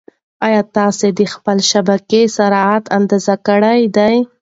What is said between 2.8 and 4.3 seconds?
اندازه کړی دی؟